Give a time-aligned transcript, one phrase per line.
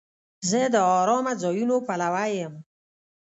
[0.49, 2.53] زه د آرامه ځایونو پلوی یم.